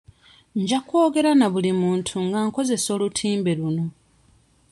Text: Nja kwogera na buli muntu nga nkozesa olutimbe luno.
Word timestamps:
Nja 0.61 0.79
kwogera 0.87 1.31
na 1.39 1.47
buli 1.53 1.71
muntu 1.81 2.15
nga 2.27 2.39
nkozesa 2.47 2.89
olutimbe 2.95 3.51
luno. 3.59 3.85